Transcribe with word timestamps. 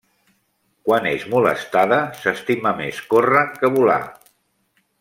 Quan 0.87 1.09
és 1.09 1.25
molestada 1.33 1.99
s'estima 2.21 2.73
més 2.81 3.03
córrer 3.13 3.45
que 3.61 3.73
volar. 3.79 4.03